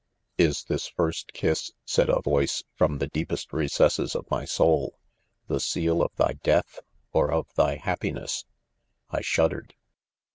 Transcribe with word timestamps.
"Is 0.49 0.63
this 0.63 0.87
first 0.87 1.31
kiss," 1.31 1.73
said 1.85 2.09
a 2.09 2.21
voice 2.23 2.63
from 2.73 2.97
the 2.97 3.05
deepest 3.05 3.51
reces 3.53 3.91
ses 3.93 4.15
of 4.15 4.25
my 4.31 4.45
soul, 4.45 4.97
"the 5.47 5.59
seal 5.59 6.01
of 6.01 6.11
thy 6.15 6.33
death 6.41 6.79
or 7.13 7.31
of 7.31 7.53
thy 7.53 7.75
happiness 7.75 8.45
1" 9.09 9.19
I 9.19 9.21
shuddered. 9.21 9.75